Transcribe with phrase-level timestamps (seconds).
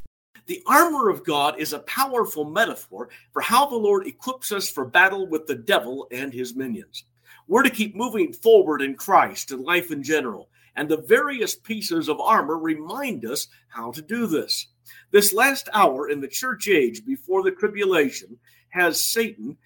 [0.46, 4.84] The armor of God is a powerful metaphor for how the Lord equips us for
[4.84, 7.04] battle with the devil and his minions.
[7.46, 12.08] We're to keep moving forward in Christ and life in general and the various pieces
[12.08, 14.68] of armor remind us how to do this.
[15.10, 18.38] This last hour in the church age before the tribulation
[18.70, 19.56] has Satan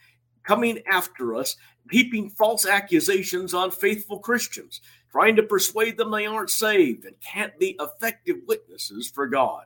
[0.42, 1.56] coming after us,
[1.91, 7.58] heaping false accusations on faithful Christians, trying to persuade them they aren't saved and can't
[7.58, 9.64] be effective witnesses for God.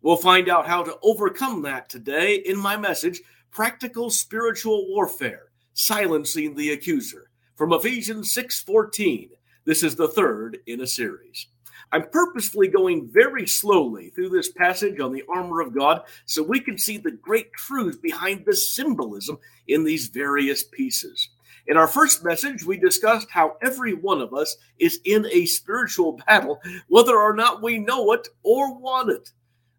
[0.00, 6.54] We'll find out how to overcome that today in my message, Practical Spiritual Warfare, Silencing
[6.54, 9.30] the Accuser, from Ephesians 6:14.
[9.64, 11.48] This is the third in a series.
[11.92, 16.60] I'm purposefully going very slowly through this passage on the armor of God so we
[16.60, 21.30] can see the great truth behind the symbolism in these various pieces.
[21.66, 26.18] In our first message, we discussed how every one of us is in a spiritual
[26.26, 29.30] battle, whether or not we know it or want it.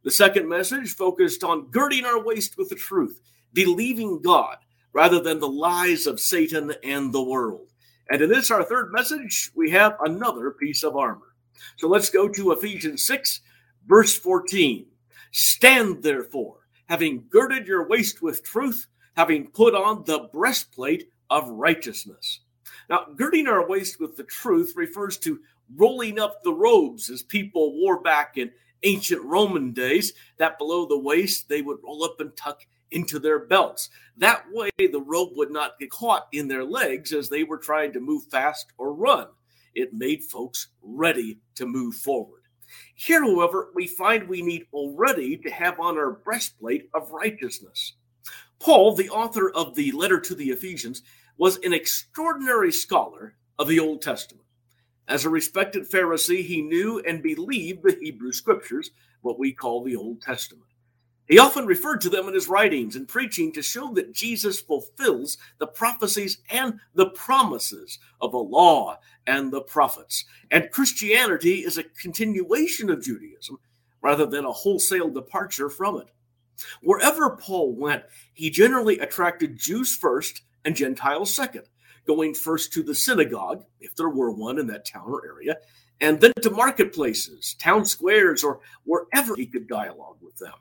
[0.03, 3.19] The second message focused on girding our waist with the truth,
[3.53, 4.57] believing God
[4.93, 7.67] rather than the lies of Satan and the world.
[8.09, 11.28] And in this, our third message, we have another piece of armor.
[11.77, 13.41] So let's go to Ephesians 6,
[13.87, 14.85] verse 14.
[15.31, 22.41] Stand therefore, having girded your waist with truth, having put on the breastplate of righteousness.
[22.89, 25.39] Now, girding our waist with the truth refers to
[25.75, 28.51] rolling up the robes as people wore back in
[28.83, 33.39] ancient Roman days, that below the waist they would roll up and tuck into their
[33.39, 33.89] belts.
[34.17, 37.93] That way, the rope would not get caught in their legs as they were trying
[37.93, 39.27] to move fast or run.
[39.79, 42.41] It made folks ready to move forward.
[42.95, 47.93] Here, however, we find we need already to have on our breastplate of righteousness.
[48.59, 51.01] Paul, the author of the letter to the Ephesians,
[51.37, 54.45] was an extraordinary scholar of the Old Testament.
[55.07, 58.91] As a respected Pharisee, he knew and believed the Hebrew scriptures,
[59.21, 60.68] what we call the Old Testament.
[61.29, 65.37] He often referred to them in his writings and preaching to show that Jesus fulfills
[65.59, 68.97] the prophecies and the promises of the law
[69.27, 70.25] and the prophets.
[70.49, 73.59] And Christianity is a continuation of Judaism
[74.01, 76.07] rather than a wholesale departure from it.
[76.81, 81.65] Wherever Paul went, he generally attracted Jews first and Gentiles second,
[82.07, 85.57] going first to the synagogue, if there were one in that town or area,
[86.01, 90.53] and then to marketplaces, town squares, or wherever he could dialogue with them.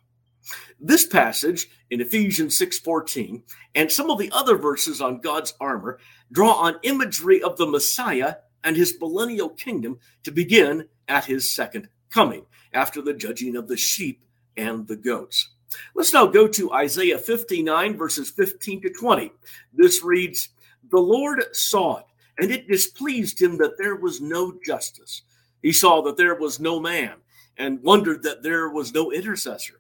[0.81, 3.43] This passage in Ephesians 6:14
[3.75, 5.99] and some of the other verses on God's armor
[6.31, 11.89] draw on imagery of the Messiah and his millennial kingdom to begin at his second
[12.11, 14.25] coming after the judging of the sheep
[14.57, 15.51] and the goats.
[15.95, 19.33] Let's now go to Isaiah 59 verses 15 to 20.
[19.73, 20.49] This reads,
[20.91, 22.07] "The Lord saw it,
[22.39, 25.23] and it displeased him that there was no justice.
[25.63, 27.17] He saw that there was no man
[27.57, 29.78] and wondered that there was no intercessor."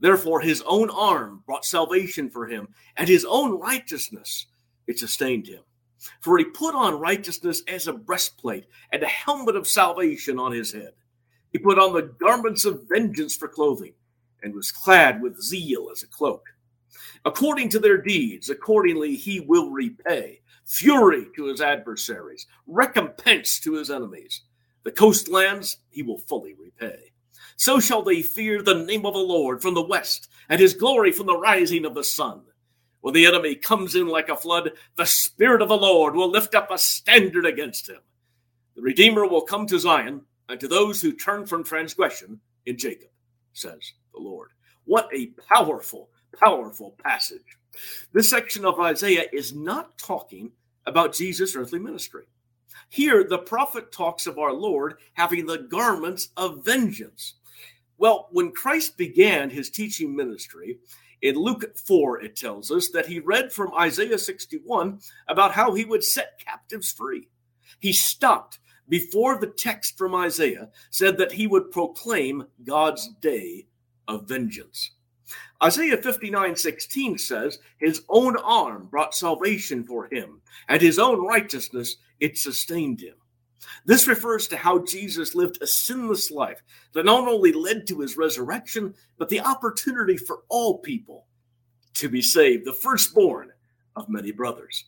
[0.00, 4.46] Therefore, his own arm brought salvation for him, and his own righteousness
[4.86, 5.62] it sustained him.
[6.20, 10.72] For he put on righteousness as a breastplate, and a helmet of salvation on his
[10.72, 10.92] head.
[11.52, 13.92] He put on the garments of vengeance for clothing,
[14.42, 16.46] and was clad with zeal as a cloak.
[17.24, 23.90] According to their deeds, accordingly he will repay fury to his adversaries, recompense to his
[23.90, 24.42] enemies.
[24.84, 27.09] The coastlands he will fully repay.
[27.56, 31.12] So shall they fear the name of the Lord from the west, and his glory
[31.12, 32.42] from the rising of the sun.
[33.00, 36.54] When the enemy comes in like a flood, the Spirit of the Lord will lift
[36.54, 38.00] up a standard against him.
[38.76, 43.10] The Redeemer will come to Zion, and to those who turn from transgression in Jacob,
[43.52, 44.50] says the Lord.
[44.84, 47.58] What a powerful, powerful passage.
[48.12, 50.52] This section of Isaiah is not talking
[50.86, 52.24] about Jesus' earthly ministry.
[52.90, 57.34] Here, the prophet talks of our Lord having the garments of vengeance.
[57.98, 60.78] Well, when Christ began his teaching ministry,
[61.22, 65.84] in Luke 4, it tells us that he read from Isaiah 61 about how he
[65.84, 67.28] would set captives free.
[67.78, 68.58] He stopped
[68.88, 73.66] before the text from Isaiah said that he would proclaim God's day
[74.08, 74.90] of vengeance.
[75.62, 81.96] Isaiah 59 16 says, His own arm brought salvation for him, and his own righteousness
[82.18, 83.14] it sustained him.
[83.84, 86.62] This refers to how Jesus lived a sinless life
[86.94, 91.26] that not only led to his resurrection, but the opportunity for all people
[91.94, 93.50] to be saved, the firstborn
[93.96, 94.86] of many brothers.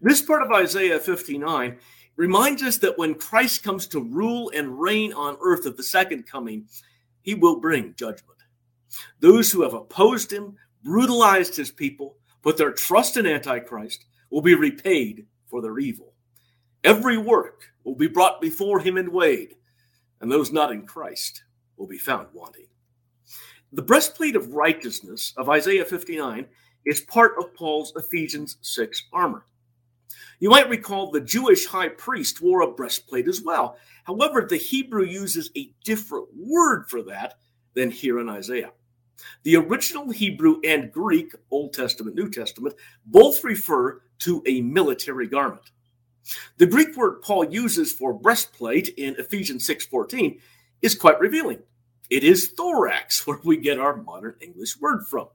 [0.00, 1.78] This part of Isaiah 59
[2.16, 6.26] reminds us that when Christ comes to rule and reign on earth at the second
[6.26, 6.66] coming,
[7.22, 8.41] he will bring judgment.
[9.20, 14.54] Those who have opposed him, brutalized his people, put their trust in Antichrist, will be
[14.54, 16.12] repaid for their evil.
[16.84, 19.54] Every work will be brought before him and weighed,
[20.20, 21.44] and those not in Christ
[21.76, 22.66] will be found wanting.
[23.72, 26.46] The breastplate of righteousness of Isaiah 59
[26.84, 29.46] is part of Paul's Ephesians 6 armor.
[30.40, 33.76] You might recall the Jewish high priest wore a breastplate as well.
[34.04, 37.34] However, the Hebrew uses a different word for that
[37.74, 38.72] than here in Isaiah.
[39.42, 42.74] The original Hebrew and Greek, Old Testament, New Testament,
[43.06, 45.70] both refer to a military garment.
[46.58, 50.40] The Greek word Paul uses for breastplate in Ephesians 6:14
[50.80, 51.62] is quite revealing.
[52.10, 55.28] It is thorax, where we get our modern English word from.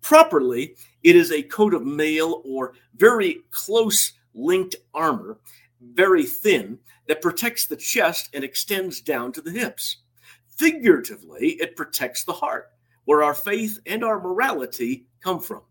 [0.00, 5.38] Properly, it is a coat of mail or very close linked armor,
[5.80, 6.78] very thin,
[7.08, 9.98] that protects the chest and extends down to the hips.
[10.46, 12.70] Figuratively, it protects the heart,
[13.08, 15.62] where our faith and our morality come from.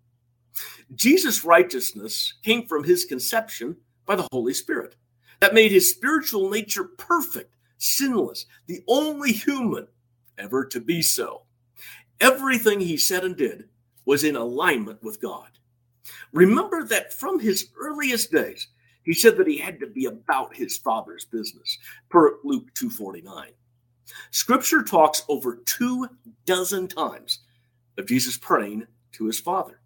[0.95, 4.95] Jesus' righteousness came from his conception by the Holy Spirit.
[5.39, 9.88] That made his spiritual nature perfect, sinless, the only human
[10.39, 11.44] ever to be so.
[12.19, 13.66] Everything he said and did
[14.06, 15.60] was in alignment with God.
[16.33, 18.68] Remember that from his earliest days,
[19.04, 21.78] he said that he had to be about his father's business,
[22.10, 23.51] per Luke 249.
[24.31, 26.07] Scripture talks over two
[26.45, 27.39] dozen times
[27.98, 29.81] of Jesus praying to his Father.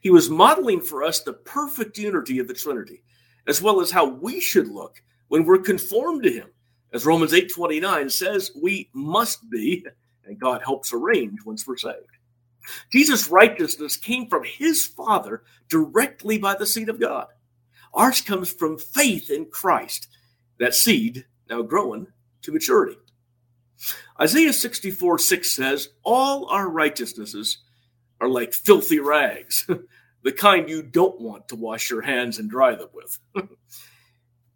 [0.00, 3.02] He was modeling for us the perfect unity of the Trinity,
[3.46, 6.48] as well as how we should look when we're conformed to him.
[6.92, 9.84] As Romans 8:29 says, we must be,
[10.24, 11.96] and God helps arrange once we're saved.
[12.90, 17.26] Jesus' righteousness came from his Father directly by the seed of God.
[17.94, 20.08] Ours comes from faith in Christ,
[20.58, 22.06] that seed now growing
[22.42, 22.96] to maturity.
[24.20, 27.58] Isaiah 64 6 says, All our righteousnesses
[28.20, 29.68] are like filthy rags,
[30.22, 33.18] the kind you don't want to wash your hands and dry them with.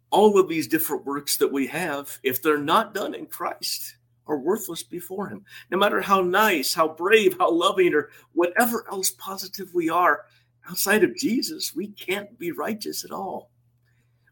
[0.09, 3.95] All of these different works that we have, if they're not done in Christ,
[4.27, 5.45] are worthless before Him.
[5.69, 10.25] No matter how nice, how brave, how loving, or whatever else positive we are,
[10.69, 13.50] outside of Jesus, we can't be righteous at all.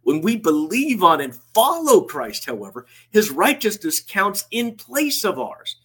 [0.10, 5.76] When we believe on and follow Christ, however, his righteousness counts in place of ours.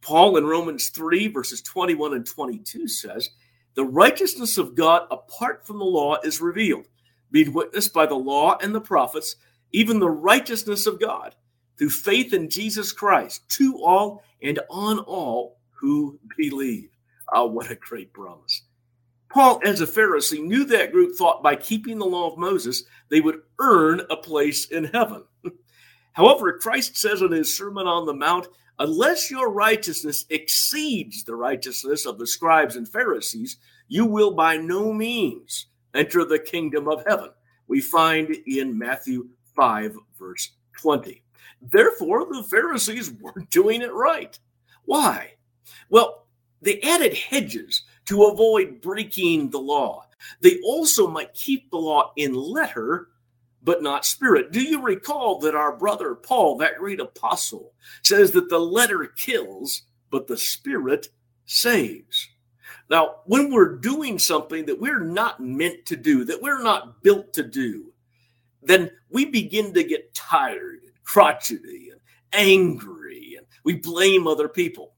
[0.00, 3.30] Paul in Romans 3, verses 21 and 22 says,
[3.74, 6.86] The righteousness of God apart from the law is revealed,
[7.30, 9.36] being witnessed by the law and the prophets,
[9.70, 11.36] even the righteousness of God
[11.78, 16.90] through faith in Jesus Christ to all and on all who believe.
[17.32, 18.62] Oh, what a great promise.
[19.30, 23.20] Paul, as a Pharisee, knew that group thought by keeping the law of Moses, they
[23.20, 25.24] would earn a place in heaven.
[26.12, 28.48] However, Christ says in his Sermon on the Mount,
[28.80, 34.92] unless your righteousness exceeds the righteousness of the scribes and Pharisees, you will by no
[34.92, 37.30] means enter the kingdom of heaven.
[37.68, 41.22] We find in Matthew 5, verse 20.
[41.62, 44.36] Therefore, the Pharisees weren't doing it right.
[44.84, 45.34] Why?
[45.88, 46.26] Well,
[46.62, 50.04] they added hedges to avoid breaking the law.
[50.40, 53.06] They also might keep the law in letter,
[53.62, 54.50] but not spirit.
[54.50, 59.82] Do you recall that our brother Paul, that great apostle, says that the letter kills,
[60.10, 61.10] but the spirit
[61.46, 62.28] saves?
[62.90, 67.32] Now, when we're doing something that we're not meant to do, that we're not built
[67.34, 67.92] to do,
[68.60, 72.00] then we begin to get tired, and crotchety, and
[72.32, 74.94] angry, and we blame other people.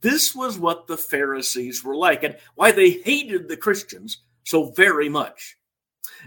[0.00, 5.08] This was what the Pharisees were like and why they hated the Christians so very
[5.08, 5.56] much.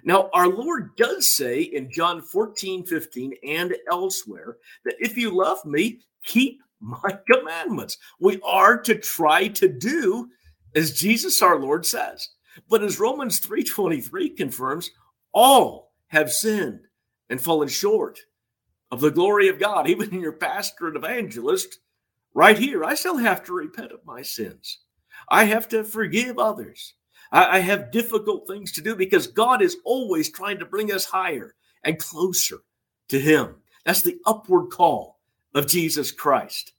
[0.04, 5.64] Now, our Lord does say in John 14, 15, and elsewhere that if you love
[5.66, 7.98] me, keep my commandments.
[8.20, 10.30] We are to try to do
[10.76, 12.30] as Jesus our Lord says.
[12.70, 14.92] But as Romans 3:23 confirms,
[15.34, 16.88] all have sinned
[17.30, 18.20] and fallen short
[18.92, 19.88] of the glory of God.
[19.90, 21.80] Even your pastor and evangelist
[22.40, 24.80] right here, I still have to repent of my sins.
[25.28, 26.94] I have to forgive others.
[27.34, 31.04] I, I have difficult things to do because God is always trying to bring us
[31.04, 32.60] higher and closer
[33.10, 33.56] to Him.
[33.86, 35.20] That's the upward call
[35.54, 36.72] of Jesus Christ.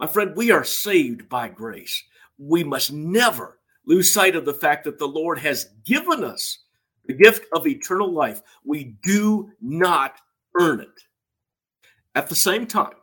[0.00, 2.02] My friend, we are saved by grace.
[2.36, 6.58] we must never lose sight of the fact that the Lord has given us
[7.06, 8.42] the gift of eternal life.
[8.64, 10.20] We do not
[10.58, 11.02] earn it.
[12.16, 12.96] At the same time,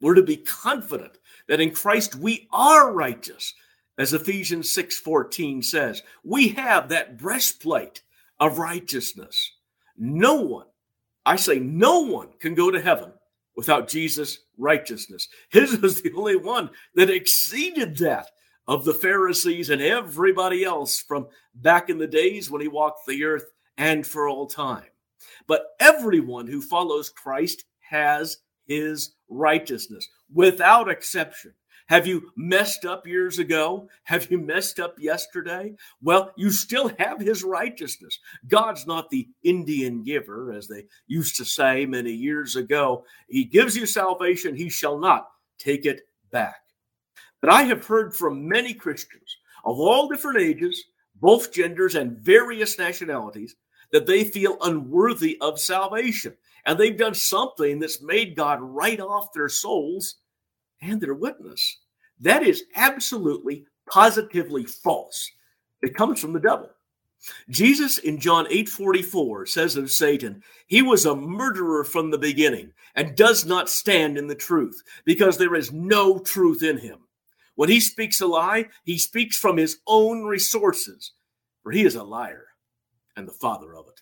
[0.00, 3.54] we're to be confident that in Christ we are righteous.
[3.96, 8.02] As Ephesians 6:14 says, we have that breastplate
[8.40, 9.52] of righteousness.
[9.96, 10.66] No one,
[11.24, 13.12] I say no one can go to heaven
[13.56, 15.28] without Jesus' righteousness.
[15.50, 18.30] His was the only one that exceeded that
[18.66, 23.24] of the Pharisees and everybody else from back in the days when he walked the
[23.24, 24.84] earth and for all time.
[25.46, 31.54] But everyone who follows Christ has his righteousness without exception.
[31.86, 33.88] Have you messed up years ago?
[34.04, 35.74] Have you messed up yesterday?
[36.00, 38.18] Well, you still have his righteousness.
[38.48, 43.04] God's not the Indian giver, as they used to say many years ago.
[43.28, 45.28] He gives you salvation, he shall not
[45.58, 46.56] take it back.
[47.42, 50.82] But I have heard from many Christians of all different ages,
[51.16, 53.56] both genders, and various nationalities
[53.92, 56.34] that they feel unworthy of salvation.
[56.66, 60.16] And they've done something that's made God write off their souls
[60.80, 61.78] and their witness.
[62.20, 65.30] That is absolutely, positively false.
[65.82, 66.70] It comes from the devil.
[67.48, 72.72] Jesus in John 8 44 says of Satan, he was a murderer from the beginning
[72.94, 76.98] and does not stand in the truth because there is no truth in him.
[77.54, 81.12] When he speaks a lie, he speaks from his own resources,
[81.62, 82.46] for he is a liar
[83.16, 84.00] and the father of it.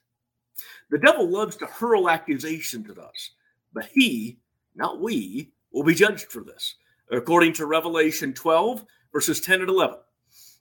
[0.93, 3.31] The devil loves to hurl accusations at us,
[3.73, 4.37] but he,
[4.75, 6.75] not we, will be judged for this,
[7.11, 9.97] according to Revelation 12, verses 10 and 11.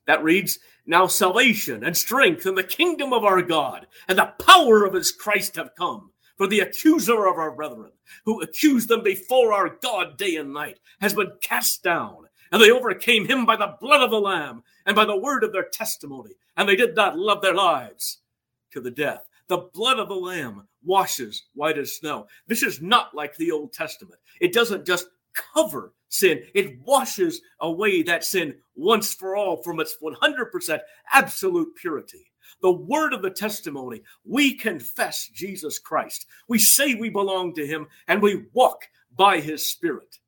[0.06, 4.86] That reads, Now salvation and strength and the kingdom of our God and the power
[4.86, 6.12] of his Christ have come.
[6.38, 7.92] For the accuser of our brethren,
[8.24, 12.70] who accused them before our God day and night, has been cast down, and they
[12.70, 16.32] overcame him by the blood of the Lamb and by the word of their testimony,
[16.56, 18.22] and they did not love their lives
[18.72, 19.28] to the death.
[19.48, 22.26] The blood of the Lamb washes white as snow.
[22.46, 24.20] This is not like the Old Testament.
[24.40, 25.08] It doesn't just
[25.54, 30.80] cover sin, it washes away that sin once for all from its 100%
[31.12, 32.30] absolute purity.
[32.60, 36.26] The word of the testimony, we confess Jesus Christ.
[36.48, 38.82] We say we belong to him and we walk
[39.16, 40.18] by his spirit.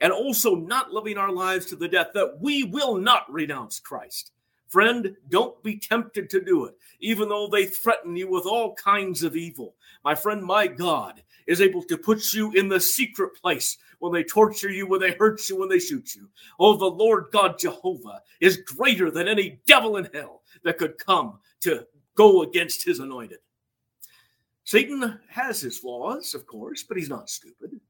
[0.00, 4.32] And also not living our lives to the death that we will not renounce Christ.
[4.68, 9.22] Friend, don't be tempted to do it, even though they threaten you with all kinds
[9.22, 9.74] of evil.
[10.04, 14.22] My friend, my God is able to put you in the secret place when they
[14.22, 16.28] torture you, when they hurt you, when they shoot you.
[16.60, 21.38] Oh, the Lord God Jehovah is greater than any devil in hell that could come
[21.62, 23.38] to go against his anointed.
[24.64, 27.80] Satan has his flaws, of course, but he's not stupid.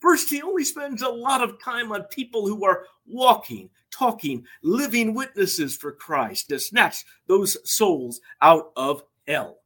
[0.00, 5.14] First, he only spends a lot of time on people who are walking, talking, living
[5.14, 9.58] witnesses for Christ to snatch those souls out of hell.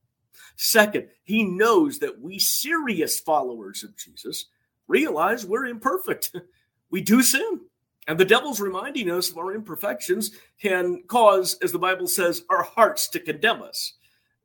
[0.57, 4.47] Second, he knows that we serious followers of Jesus
[4.89, 6.35] realize we're imperfect.
[6.93, 7.61] We do sin.
[8.09, 12.65] And the devil's reminding us of our imperfections can cause, as the Bible says, our
[12.65, 13.93] hearts to condemn us,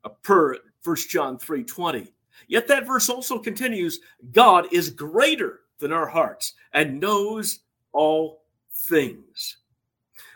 [0.04, 2.14] uh, per 1 John 3 20.
[2.48, 4.00] Yet that verse also continues
[4.32, 7.60] God is greater than our hearts and knows
[7.92, 9.58] all things.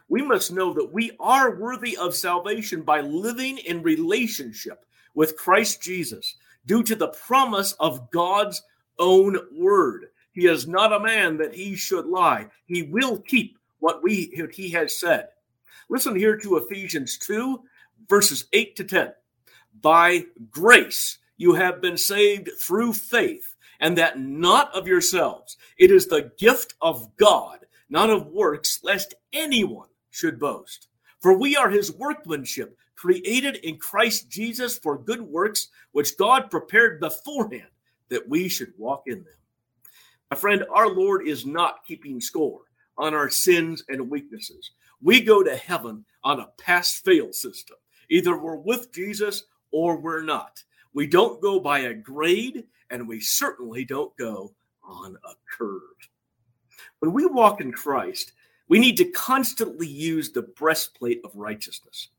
[0.08, 5.81] We must know that we are worthy of salvation by living in relationship with Christ
[5.81, 8.63] Jesus due to the promise of God's
[8.98, 10.08] own word.
[10.31, 12.48] He is not a man that he should lie.
[12.65, 15.29] He will keep what we what he has said.
[15.89, 17.62] Listen here to Ephesians 2
[18.08, 19.13] verses 8 to 10.
[19.81, 23.49] By grace you have been saved through faith
[23.79, 25.57] and that not of yourselves.
[25.77, 27.59] It is the gift of God,
[27.89, 30.88] not of works, lest anyone should boast.
[31.19, 37.00] For we are his workmanship, created in Christ Jesus for good works, which God prepared
[37.00, 37.69] beforehand
[38.09, 39.33] that we should walk in them.
[40.29, 42.62] My friend, our Lord is not keeping score
[42.98, 44.71] on our sins and weaknesses.
[45.01, 47.77] We go to heaven on a pass fail system.
[48.09, 50.63] Either we're with Jesus or we're not.
[50.93, 54.53] We don't go by a grade and we certainly don't go
[54.84, 55.81] on a curve.
[57.00, 58.34] When we walk in Christ,
[58.67, 62.10] we need to constantly use the breastplate of righteousness.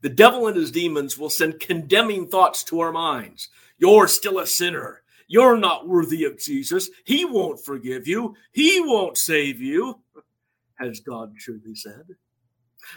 [0.00, 3.48] The devil and his demons will send condemning thoughts to our minds.
[3.78, 5.02] You're still a sinner.
[5.28, 6.88] You're not worthy of Jesus.
[7.04, 8.34] He won't forgive you.
[8.52, 10.00] He won't save you,
[10.76, 12.06] has God truly said.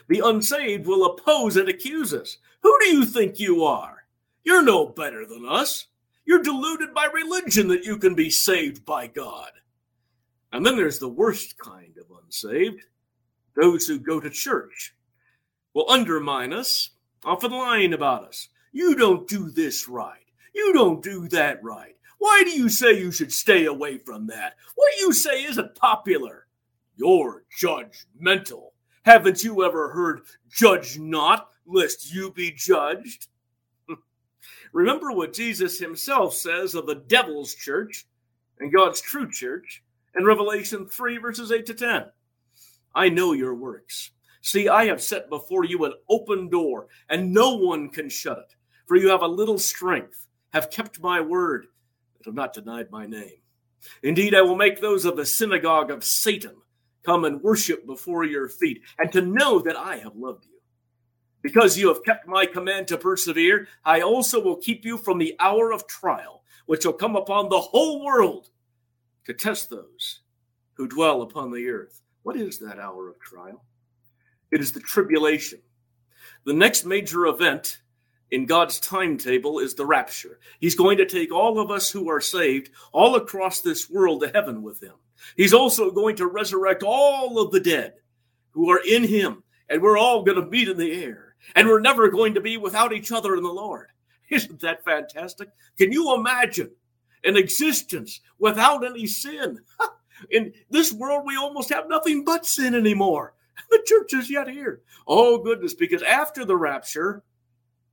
[0.07, 2.38] The unsaved will oppose and accuse us.
[2.63, 4.00] Who do you think you are?
[4.43, 5.88] You're no better than us.
[6.25, 9.51] You're deluded by religion that you can be saved by God.
[10.51, 12.86] And then there's the worst kind of unsaved
[13.55, 14.95] Those who go to church
[15.74, 16.91] will undermine us,
[17.24, 18.50] often lying about us.
[18.71, 20.25] You don't do this right.
[20.53, 21.95] You don't do that right.
[22.17, 24.55] Why do you say you should stay away from that?
[24.75, 26.48] What you say isn't popular.
[26.95, 28.69] You're judgmental.
[29.03, 33.27] Haven't you ever heard, judge not, lest you be judged?
[34.73, 38.05] Remember what Jesus himself says of the devil's church
[38.59, 39.83] and God's true church
[40.15, 42.05] in Revelation 3, verses 8 to 10.
[42.95, 44.11] I know your works.
[44.41, 48.55] See, I have set before you an open door, and no one can shut it.
[48.87, 51.67] For you have a little strength, have kept my word,
[52.17, 53.37] and have not denied my name.
[54.03, 56.55] Indeed, I will make those of the synagogue of Satan
[57.03, 60.50] come and worship before your feet, and to know that I have loved you.
[61.41, 65.36] Because you have kept my command to persevere, I also will keep you from the
[65.39, 68.50] hour of trial, which will come upon the whole world
[69.25, 70.19] to test those
[70.74, 72.01] who dwell upon the earth.
[72.24, 73.65] What is that hour of trial?
[74.51, 75.60] It is the tribulation.
[76.45, 77.81] The next major event
[78.31, 80.39] in God's timetable is the rapture.
[80.60, 84.31] He's going to take all of us who are saved all across this world to
[84.33, 84.95] heaven with him.
[85.36, 87.95] He's also going to resurrect all of the dead
[88.51, 91.79] who are in him, and we're all going to meet in the air, and we're
[91.79, 93.88] never going to be without each other in the Lord.
[94.29, 95.50] Isn't that fantastic?
[95.77, 96.71] Can you imagine
[97.24, 99.60] an existence without any sin?
[100.29, 103.33] In this world, we almost have nothing but sin anymore.
[103.69, 104.81] The church is yet here.
[105.07, 107.24] Oh, goodness, because after the rapture,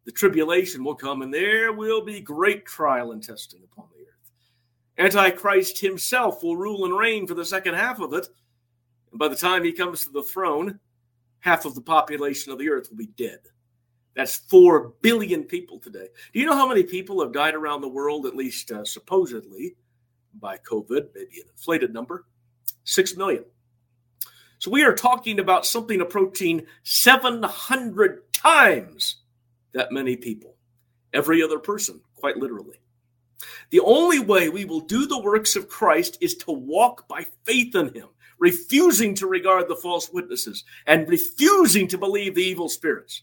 [0.05, 5.15] the tribulation will come, and there will be great trial and testing upon the earth.
[5.15, 8.29] Antichrist himself will rule and reign for the second half of it.
[9.11, 10.81] And by the time he comes to the throne,
[11.41, 13.41] half of the population of the earth will be dead.
[14.15, 16.09] That's 4 billion people today.
[16.33, 19.77] Do you know how many people have died around the world, at least uh, supposedly,
[20.41, 21.09] by COVID?
[21.15, 22.27] Maybe an inflated number
[22.85, 23.45] 6 million.
[24.59, 29.19] So we are talking about something approaching 700 times
[29.73, 30.57] that many people.
[31.13, 32.81] Every other person, quite literally.
[33.71, 37.75] The only way we will do the works of Christ is to walk by faith
[37.77, 38.09] in him,
[38.39, 43.23] refusing to regard the false witnesses and refusing to believe the evil spirits.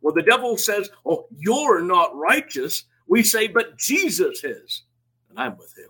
[0.00, 4.82] When the devil says, Oh, you're not righteous, we say, But Jesus is,
[5.30, 5.88] and I'm with him.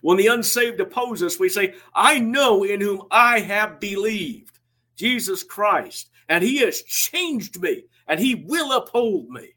[0.00, 4.58] When the unsaved oppose us, we say, I know in whom I have believed,
[4.96, 9.50] Jesus Christ, and he has changed me, and he will uphold me.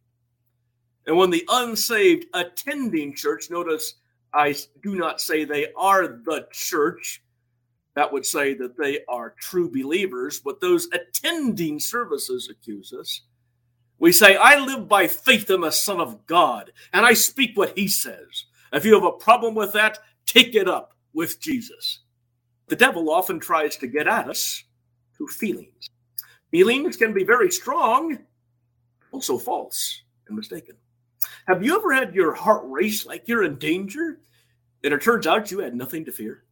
[1.08, 3.96] And when the unsaved attending church, notice
[4.34, 7.24] I do not say they are the church,
[7.96, 13.22] that would say that they are true believers, but those attending services accuse us.
[13.98, 17.78] We say, I live by faith in the Son of God, and I speak what
[17.78, 18.46] he says.
[18.74, 22.00] If you have a problem with that, take it up with Jesus.
[22.68, 24.64] The devil often tries to get at us
[25.16, 25.90] through feelings.
[26.52, 28.20] Feelings can be very strong,
[29.12, 30.76] also false and mistaken.
[31.48, 34.20] Have you ever had your heart race like you're in danger
[34.84, 36.45] and it turns out you had nothing to fear?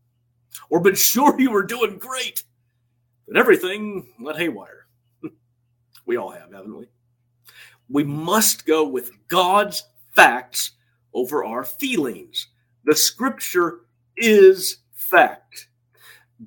[0.69, 2.43] Or been sure you were doing great,
[3.27, 4.87] but everything went haywire?
[6.05, 6.87] we all have, haven't we?
[7.89, 10.71] We must go with God's facts
[11.13, 12.47] over our feelings.
[12.85, 13.81] The scripture
[14.17, 15.67] is fact.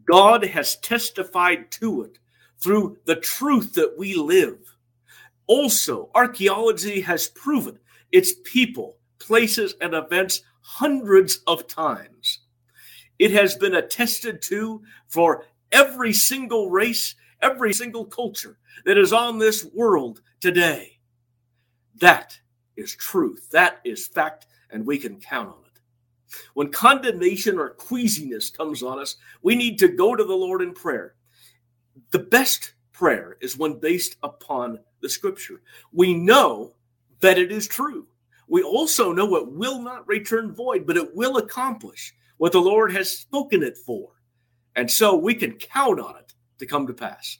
[0.07, 2.19] God has testified to it
[2.59, 4.75] through the truth that we live.
[5.47, 7.79] Also, archaeology has proven
[8.11, 12.41] its people, places, and events hundreds of times.
[13.19, 19.39] It has been attested to for every single race, every single culture that is on
[19.39, 20.99] this world today.
[22.01, 22.39] That
[22.77, 23.49] is truth.
[23.51, 25.81] That is fact, and we can count on it.
[26.55, 30.75] When condemnation or queasiness comes on us, we need to go to the Lord in
[30.75, 31.15] prayer.
[32.11, 35.63] The best prayer is one based upon the scripture.
[35.93, 36.75] We know
[37.21, 38.07] that it is true.
[38.49, 42.93] We also know it will not return void, but it will accomplish what the Lord
[42.93, 44.11] has spoken it for.
[44.75, 47.39] And so we can count on it to come to pass.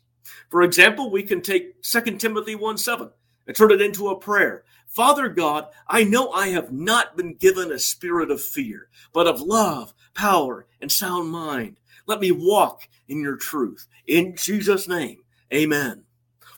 [0.51, 3.11] For example, we can take 2 Timothy 1 7
[3.47, 4.65] and turn it into a prayer.
[4.87, 9.41] Father God, I know I have not been given a spirit of fear, but of
[9.41, 11.79] love, power, and sound mind.
[12.07, 13.87] Let me walk in your truth.
[14.07, 15.19] In Jesus' name,
[15.53, 16.05] amen.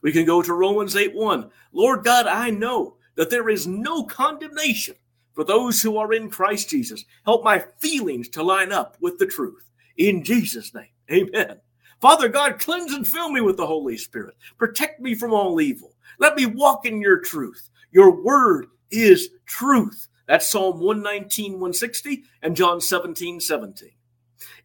[0.03, 1.51] We can go to Romans 8 1.
[1.73, 4.95] Lord God, I know that there is no condemnation
[5.39, 7.05] for those who are in Christ Jesus.
[7.25, 9.71] Help my feelings to line up with the truth.
[9.97, 11.61] In Jesus' name, amen.
[12.01, 14.35] Father God, cleanse and fill me with the Holy Spirit.
[14.57, 15.95] Protect me from all evil.
[16.19, 17.71] Let me walk in your truth.
[17.93, 20.09] Your word is truth.
[20.27, 23.91] That's Psalm 119, 160 and John 17, 17.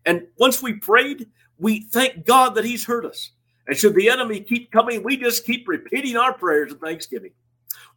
[0.07, 1.27] And once we prayed,
[1.59, 3.29] we thank God that He's heard us.
[3.67, 7.33] And should the enemy keep coming, we just keep repeating our prayers of thanksgiving.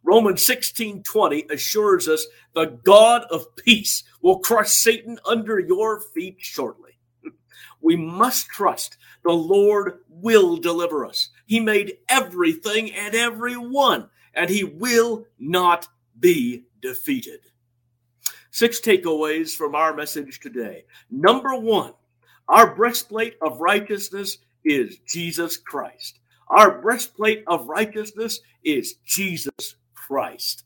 [0.07, 6.37] Romans 16 20 assures us the God of peace will crush Satan under your feet
[6.39, 6.91] shortly.
[7.81, 11.29] We must trust the Lord will deliver us.
[11.45, 17.41] He made everything and everyone, and he will not be defeated.
[18.49, 20.85] Six takeaways from our message today.
[21.11, 21.93] Number one,
[22.47, 26.19] our breastplate of righteousness is Jesus Christ.
[26.47, 29.75] Our breastplate of righteousness is Jesus
[30.07, 30.63] Christ.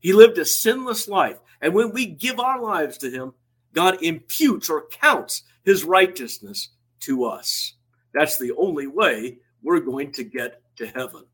[0.00, 1.38] He lived a sinless life.
[1.60, 3.34] And when we give our lives to him,
[3.72, 7.74] God imputes or counts his righteousness to us.
[8.12, 11.24] That's the only way we're going to get to heaven.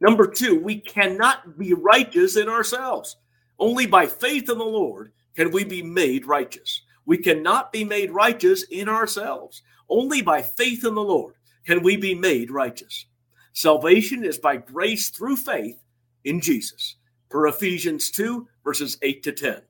[0.00, 3.16] Number two, we cannot be righteous in ourselves.
[3.58, 6.82] Only by faith in the Lord can we be made righteous.
[7.06, 9.62] We cannot be made righteous in ourselves.
[9.88, 11.34] Only by faith in the Lord
[11.66, 13.06] can we be made righteous.
[13.54, 15.82] Salvation is by grace through faith
[16.24, 16.96] in Jesus,
[17.28, 19.62] per Ephesians 2, verses 8 to 10.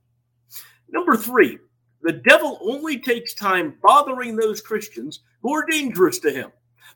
[0.91, 1.59] Number three,
[2.03, 6.51] the devil only takes time bothering those Christians who are dangerous to him.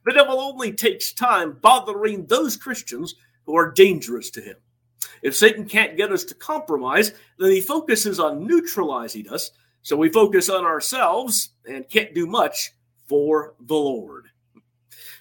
[0.04, 4.56] The devil only takes time bothering those Christians who are dangerous to him.
[5.22, 9.50] If Satan can't get us to compromise, then he focuses on neutralizing us.
[9.82, 12.72] So we focus on ourselves and can't do much
[13.06, 14.26] for the Lord.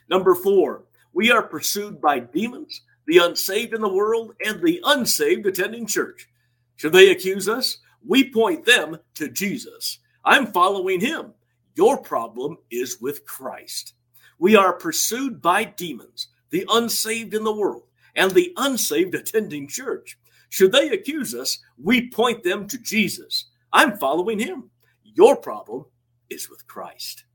[0.10, 5.46] Number four, we are pursued by demons, the unsaved in the world, and the unsaved
[5.46, 6.30] attending church.
[6.78, 7.80] Should they accuse us?
[8.08, 10.00] We point them to Jesus.
[10.24, 11.34] I'm following him.
[11.76, 13.96] Your problem is with Christ.
[14.40, 17.84] We are pursued by demons, the unsaved in the world,
[18.16, 20.18] and the unsaved attending church.
[20.48, 23.48] Should they accuse us, we point them to Jesus.
[23.74, 24.70] I'm following him.
[25.04, 25.84] Your problem
[26.30, 27.26] is with Christ.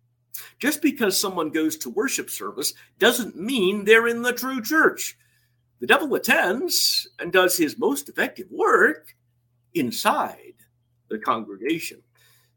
[0.59, 5.19] Just because someone goes to worship service doesn't mean they're in the true church.
[5.81, 9.15] The devil attends and does his most effective work
[9.75, 10.55] inside
[11.09, 12.03] the congregation.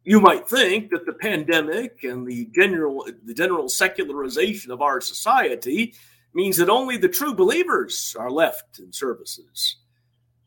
[0.03, 5.93] You might think that the pandemic and the general the general secularization of our society
[6.34, 9.77] means that only the true believers are left in services.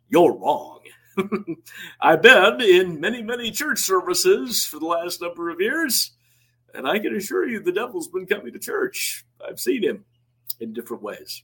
[0.09, 0.81] You're wrong.
[2.01, 6.13] I've been in many, many church services for the last number of years,
[6.75, 9.25] and I can assure you the devil's been coming to church.
[9.47, 10.05] I've seen him
[10.61, 11.43] in different ways.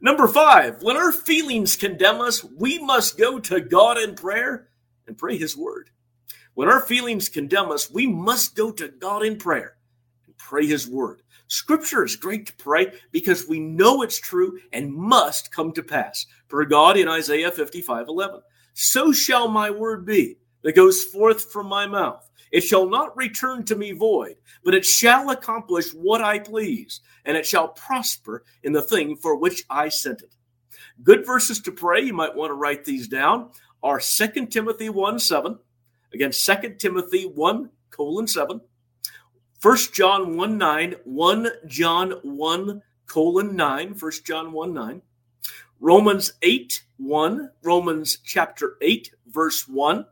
[0.00, 4.68] Number five, when our feelings condemn us, we must go to God in prayer
[5.06, 5.90] and pray His word.
[6.54, 9.76] When our feelings condemn us, we must go to God in prayer
[10.26, 11.22] and pray His word.
[11.46, 16.26] Scripture is great to pray because we know it's true and must come to pass.
[16.48, 18.40] For God in Isaiah 55 11,
[18.74, 22.28] so shall my word be that goes forth from my mouth.
[22.52, 27.36] It shall not return to me void, but it shall accomplish what I please, and
[27.36, 30.36] it shall prosper in the thing for which I sent it.
[31.02, 33.50] Good verses to pray, you might want to write these down,
[33.82, 35.58] are 2 Timothy 1 7.
[36.12, 38.60] Again, 2 Timothy 1 colon 7.
[39.62, 45.02] 1 John 1 9, 1 John 1 colon 9, 1 John 1 9.
[45.80, 50.04] Romans 8 1, Romans chapter 8, verse 1.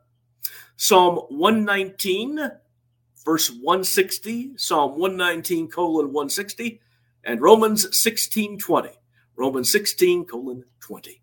[0.83, 2.41] Psalm 119,
[3.23, 6.81] verse 160, Psalm 119, colon 160,
[7.23, 8.89] and Romans 16 20.
[9.37, 11.21] Romans 16, colon 20.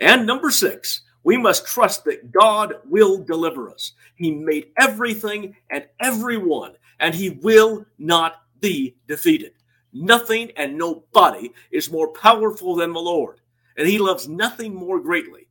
[0.00, 3.92] And number six, we must trust that God will deliver us.
[4.16, 9.52] He made everything and everyone, and He will not be defeated.
[9.94, 13.40] Nothing and nobody is more powerful than the Lord,
[13.78, 15.48] and He loves nothing more greatly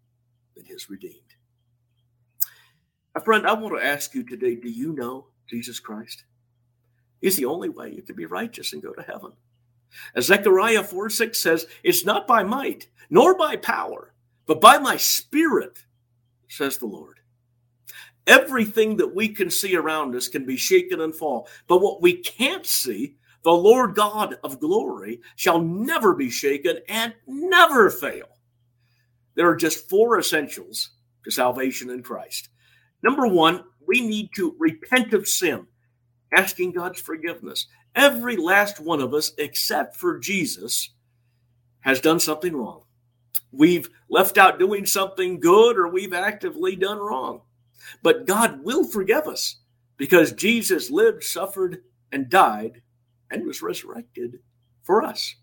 [0.56, 1.29] than His redeemed.
[3.15, 6.24] My friend, I want to ask you today do you know Jesus Christ?
[7.22, 9.34] He's the only way you can be righteous and go to heaven.
[10.15, 14.13] As Zechariah 4 6 says, it's not by might nor by power
[14.50, 15.86] but by my spirit,
[16.48, 17.19] says the Lord.
[18.26, 21.48] Everything that we can see around us can be shaken and fall.
[21.67, 27.13] But what we can't see, the Lord God of glory shall never be shaken and
[27.28, 28.26] never fail.
[29.36, 30.89] There are just four essentials
[31.26, 32.50] to salvation in Christ.
[33.04, 35.68] Number one, we need to repent of sin,
[36.34, 37.68] asking God's forgiveness.
[37.96, 40.92] Every last one of us, except for Jesus,
[41.82, 42.84] has done something wrong
[43.52, 47.42] we've left out doing something good or we've actively done wrong.
[48.04, 49.58] But God will forgive us
[49.98, 51.82] because Jesus lived, suffered,
[52.12, 52.82] and died
[53.32, 54.40] and was resurrected
[54.84, 55.36] for us.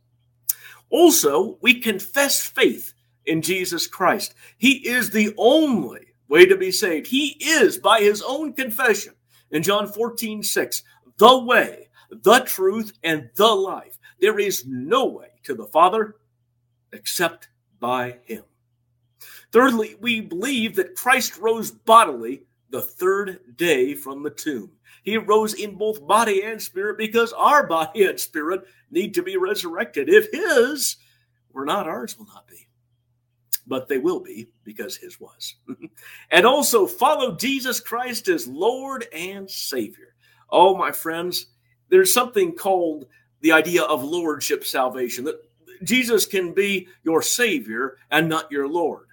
[0.90, 2.92] Also, we confess faith
[3.25, 4.35] in Jesus Christ.
[4.57, 7.07] He is the only way to be saved.
[7.07, 9.15] He is, by his own confession
[9.51, 10.83] in John 14, 6,
[11.19, 13.99] the way, the truth, and the life.
[14.21, 16.17] There is no way to the Father
[16.93, 18.45] except by him.
[19.53, 24.73] Thirdly, we believe that Christ rose bodily the third day from the tomb.
[25.03, 29.37] He rose in both body and spirit because our body and spirit need to be
[29.37, 30.09] resurrected.
[30.09, 30.97] If his
[31.53, 32.65] were not, ours will not be.
[33.66, 35.57] But they will be because his was.
[36.31, 40.14] and also follow Jesus Christ as Lord and Savior.
[40.50, 41.46] Oh, my friends,
[41.88, 43.07] there's something called
[43.40, 45.40] the idea of lordship salvation that
[45.83, 49.07] Jesus can be your Savior and not your Lord.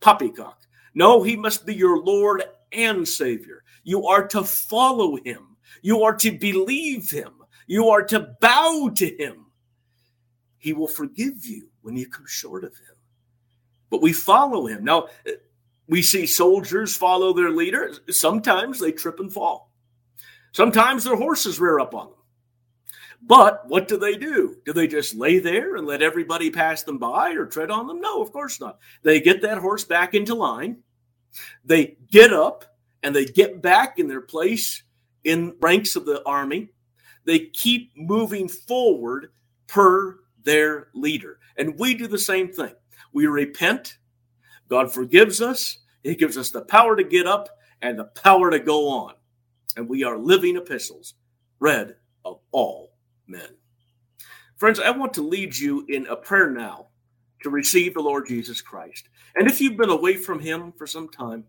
[0.00, 0.58] Poppycock.
[0.94, 3.62] No, he must be your Lord and Savior.
[3.84, 5.56] You are to follow him.
[5.82, 7.32] You are to believe him.
[7.66, 9.46] You are to bow to him.
[10.58, 12.95] He will forgive you when you come short of him.
[13.96, 14.84] But we follow him.
[14.84, 15.08] Now,
[15.88, 17.94] we see soldiers follow their leader.
[18.10, 19.72] Sometimes they trip and fall.
[20.52, 22.18] Sometimes their horses rear up on them.
[23.22, 24.56] But what do they do?
[24.66, 28.02] Do they just lay there and let everybody pass them by or tread on them?
[28.02, 28.80] No, of course not.
[29.02, 30.82] They get that horse back into line.
[31.64, 32.66] They get up
[33.02, 34.82] and they get back in their place
[35.24, 36.68] in ranks of the army.
[37.24, 39.30] They keep moving forward
[39.66, 41.38] per their leader.
[41.56, 42.74] And we do the same thing.
[43.16, 43.96] We repent.
[44.68, 45.78] God forgives us.
[46.02, 47.48] He gives us the power to get up
[47.80, 49.14] and the power to go on.
[49.74, 51.14] And we are living epistles
[51.58, 52.92] read of all
[53.26, 53.48] men.
[54.58, 56.88] Friends, I want to lead you in a prayer now
[57.42, 59.08] to receive the Lord Jesus Christ.
[59.34, 61.44] And if you've been away from him for some time,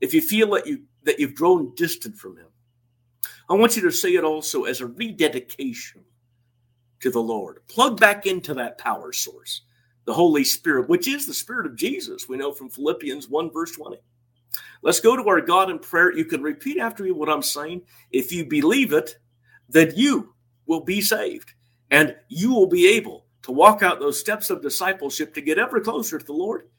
[0.00, 2.48] if you feel that you that you've grown distant from him,
[3.48, 6.02] I want you to say it also as a rededication
[6.98, 7.60] to the Lord.
[7.68, 9.62] Plug back into that power source,
[10.08, 12.30] the Holy Spirit, which is the Spirit of Jesus.
[12.30, 13.98] We know from Philippians 1, verse 20.
[14.80, 16.16] Let's go to our God in prayer.
[16.16, 17.82] You can repeat after me what I'm saying.
[18.10, 19.18] If you believe it,
[19.68, 20.32] that you
[20.64, 21.52] will be saved
[21.90, 25.78] and you will be able to walk out those steps of discipleship to get ever
[25.78, 26.70] closer to the Lord.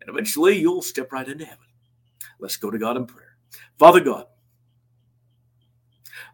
[0.00, 1.66] And eventually you'll step right into heaven.
[2.38, 3.34] Let's go to God in prayer.
[3.80, 4.26] Father God,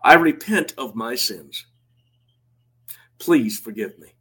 [0.05, 1.65] I repent of my sins.
[3.19, 4.17] Please forgive me.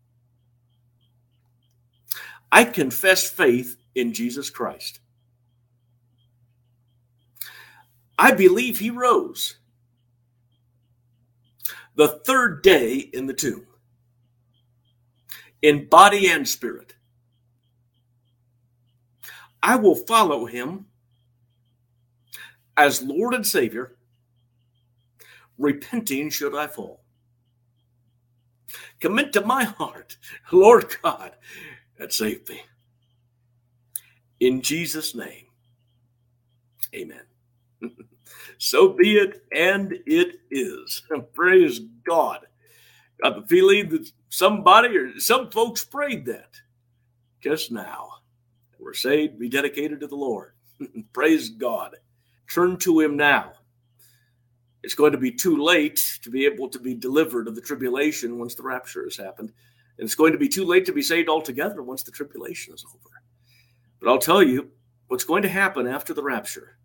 [2.56, 5.02] I confess faith in Jesus Christ.
[8.18, 9.58] I believe he rose
[11.96, 13.68] the third day in the tomb,
[15.62, 16.96] in body and spirit.
[19.62, 20.86] I will follow him
[22.78, 23.98] as Lord and Savior,
[25.58, 27.04] repenting should I fall.
[29.02, 30.16] Commit to my heart,
[30.54, 31.36] Lord God,
[32.10, 32.62] save me.
[34.40, 35.46] In Jesus' name,
[36.94, 37.22] amen.
[38.58, 41.04] so be it, and it is.
[41.34, 42.40] Praise God.
[43.24, 46.52] Got the feeling that somebody or some folks prayed that
[47.42, 48.10] just now.
[48.80, 50.52] We're saved, be dedicated to the Lord.
[51.14, 51.96] Praise God.
[52.54, 53.54] Turn to Him now.
[54.84, 58.38] It's going to be too late to be able to be delivered of the tribulation
[58.38, 59.52] once the rapture has happened.
[59.98, 62.86] And it's going to be too late to be saved altogether once the tribulation is
[62.88, 63.22] over.
[64.00, 64.72] But I'll tell you
[65.08, 66.78] what's going to happen after the rapture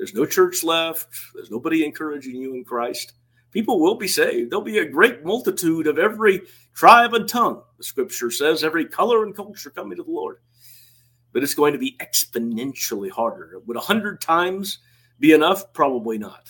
[0.00, 1.14] there's no church left.
[1.34, 3.12] There's nobody encouraging you in Christ.
[3.50, 4.50] People will be saved.
[4.50, 6.40] There'll be a great multitude of every
[6.72, 10.38] tribe and tongue, the scripture says, every color and culture coming to the Lord.
[11.34, 13.60] But it's going to be exponentially harder.
[13.66, 14.78] Would a hundred times
[15.18, 15.70] be enough?
[15.74, 16.48] Probably not.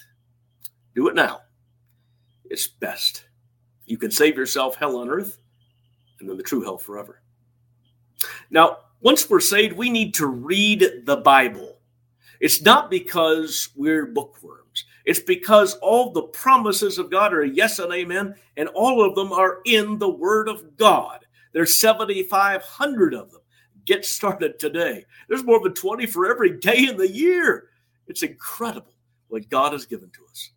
[0.94, 1.40] Do it now.
[2.44, 3.24] It's best.
[3.84, 5.39] You can save yourself hell on earth
[6.20, 7.22] and then the true hell forever.
[8.50, 11.78] Now, once we're saved, we need to read the Bible.
[12.40, 14.84] It's not because we're bookworms.
[15.04, 19.32] It's because all the promises of God are yes and amen, and all of them
[19.32, 21.24] are in the Word of God.
[21.52, 23.40] There's 7,500 of them.
[23.86, 25.04] Get started today.
[25.28, 27.70] There's more than 20 for every day in the year.
[28.06, 28.92] It's incredible
[29.28, 30.50] what God has given to us.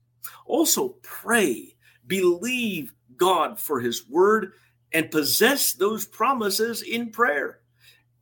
[0.46, 4.54] Also, pray, believe God for His Word,
[4.94, 7.60] and possess those promises in prayer.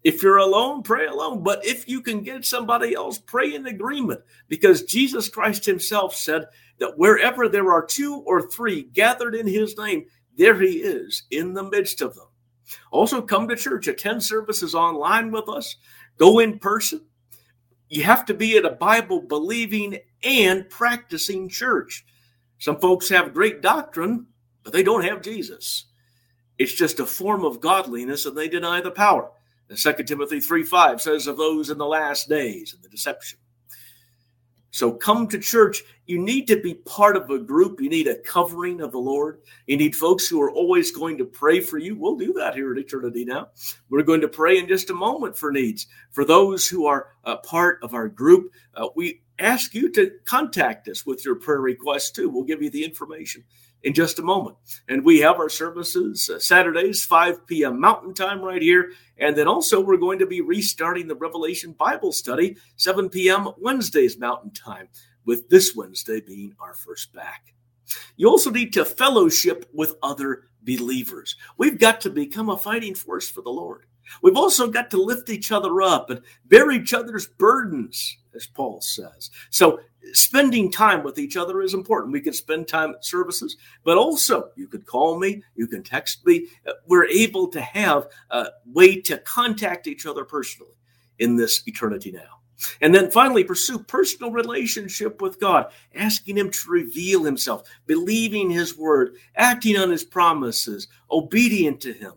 [0.03, 1.43] If you're alone, pray alone.
[1.43, 6.45] But if you can get somebody else, pray in agreement because Jesus Christ himself said
[6.79, 10.05] that wherever there are two or three gathered in his name,
[10.37, 12.27] there he is in the midst of them.
[12.89, 15.75] Also, come to church, attend services online with us,
[16.17, 17.01] go in person.
[17.89, 22.05] You have to be at a Bible believing and practicing church.
[22.57, 24.27] Some folks have great doctrine,
[24.63, 25.90] but they don't have Jesus.
[26.61, 29.31] It's just a form of godliness and they deny the power.
[29.67, 33.39] And 2 Timothy 3 5 says of those in the last days and the deception.
[34.69, 35.81] So come to church.
[36.05, 37.81] You need to be part of a group.
[37.81, 39.39] You need a covering of the Lord.
[39.65, 41.97] You need folks who are always going to pray for you.
[41.97, 43.49] We'll do that here at Eternity Now.
[43.89, 45.87] We're going to pray in just a moment for needs.
[46.11, 50.87] For those who are a part of our group, uh, we ask you to contact
[50.87, 52.29] us with your prayer requests too.
[52.29, 53.45] We'll give you the information
[53.83, 54.57] in just a moment.
[54.87, 57.79] And we have our services uh, Saturdays, 5 p.m.
[57.79, 58.91] Mountain Time right here.
[59.17, 63.49] And then also, we're going to be restarting the Revelation Bible study, 7 p.m.
[63.57, 64.87] Wednesdays Mountain Time,
[65.25, 67.53] with this Wednesday being our first back.
[68.15, 71.35] You also need to fellowship with other believers.
[71.57, 73.85] We've got to become a fighting force for the Lord.
[74.21, 78.81] We've also got to lift each other up and bear each other's burdens, as Paul
[78.81, 79.29] says.
[79.49, 79.79] So
[80.13, 82.13] spending time with each other is important.
[82.13, 86.25] We can spend time at services, but also you could call me, you can text
[86.25, 86.47] me.
[86.67, 90.75] Uh, we're able to have a way to contact each other personally
[91.19, 92.41] in this eternity now.
[92.79, 98.77] And then finally, pursue personal relationship with God, asking Him to reveal Himself, believing His
[98.77, 102.13] word, acting on His promises, obedient to Him.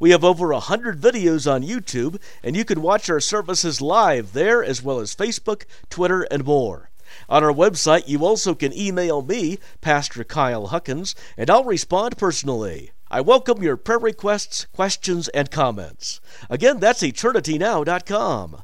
[0.00, 4.32] We have over a hundred videos on YouTube, and you can watch our services live
[4.32, 6.88] there as well as Facebook, Twitter, and more.
[7.28, 12.92] On our website, you also can email me, Pastor Kyle Huckins, and I'll respond personally.
[13.10, 16.20] I welcome your prayer requests, questions, and comments.
[16.50, 18.62] Again, that's eternitynow.com.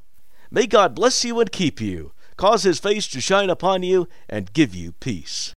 [0.50, 4.52] May God bless you and keep you, cause his face to shine upon you, and
[4.52, 5.54] give you peace.